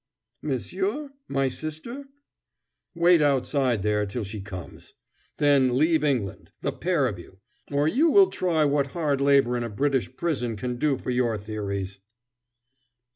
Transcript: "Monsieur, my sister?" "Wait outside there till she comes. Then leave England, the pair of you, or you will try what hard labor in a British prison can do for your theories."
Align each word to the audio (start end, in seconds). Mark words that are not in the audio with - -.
"Monsieur, 0.41 1.11
my 1.27 1.47
sister?" 1.47 2.05
"Wait 2.95 3.21
outside 3.21 3.83
there 3.83 4.03
till 4.07 4.23
she 4.23 4.41
comes. 4.41 4.95
Then 5.37 5.77
leave 5.77 6.03
England, 6.03 6.49
the 6.63 6.71
pair 6.71 7.05
of 7.07 7.19
you, 7.19 7.37
or 7.71 7.87
you 7.87 8.09
will 8.09 8.31
try 8.31 8.65
what 8.65 8.93
hard 8.93 9.21
labor 9.21 9.55
in 9.55 9.63
a 9.63 9.69
British 9.69 10.17
prison 10.17 10.55
can 10.55 10.77
do 10.77 10.97
for 10.97 11.11
your 11.11 11.37
theories." 11.37 11.99